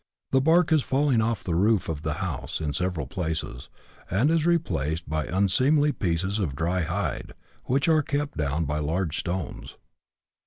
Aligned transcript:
The 0.31 0.41
bark 0.41 0.71
is 0.71 0.81
falling 0.81 1.21
off 1.21 1.43
the 1.43 1.53
roof 1.53 1.87
of 1.87 2.01
the 2.01 2.13
house 2.15 2.59
in 2.59 2.73
several 2.73 3.05
places, 3.05 3.69
and 4.09 4.31
is 4.31 4.47
replaced 4.47 5.07
by 5.07 5.27
unseemly 5.27 5.91
pieces 5.91 6.39
of 6.39 6.55
dry 6.55 6.81
hide, 6.81 7.33
which 7.65 7.87
are 7.87 8.01
kept 8.01 8.35
down 8.35 8.65
by 8.65 8.79
large 8.79 9.19
stones. 9.19 9.77